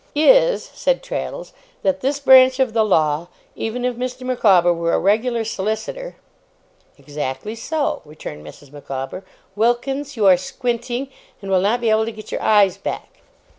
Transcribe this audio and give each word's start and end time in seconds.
'Is,' 0.15 0.63
said 0.65 1.03
Traddles, 1.03 1.53
'that 1.83 2.01
this 2.01 2.19
branch 2.19 2.59
of 2.59 2.73
the 2.73 2.83
law, 2.83 3.27
even 3.55 3.85
if 3.85 3.97
Mr. 3.97 4.23
Micawber 4.23 4.73
were 4.73 4.93
a 4.93 4.99
regular 4.99 5.43
solicitor' 5.43 6.15
'Exactly 6.97 7.53
so,' 7.53 8.01
returned 8.03 8.43
Mrs. 8.43 8.71
Micawber. 8.71 9.23
['Wilkins, 9.55 10.17
you 10.17 10.25
are 10.25 10.37
squinting, 10.37 11.09
and 11.39 11.51
will 11.51 11.61
not 11.61 11.81
be 11.81 11.91
able 11.91 12.05
to 12.05 12.11
get 12.11 12.31
your 12.31 12.41
eyes 12.41 12.77
back. 12.77 13.21